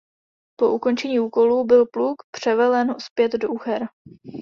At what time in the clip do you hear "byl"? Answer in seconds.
1.63-1.85